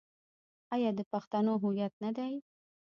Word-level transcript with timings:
آیا 0.75 0.91
دا 0.93 0.97
د 0.99 1.01
پښتنو 1.11 1.53
هویت 1.63 1.93
نه 2.03 2.09
دی؟ 2.17 2.33